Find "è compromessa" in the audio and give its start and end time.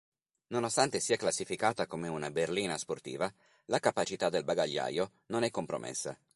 5.43-6.17